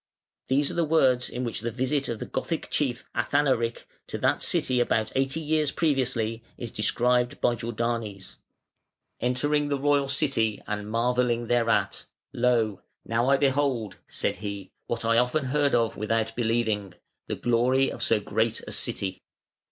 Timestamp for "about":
4.79-5.11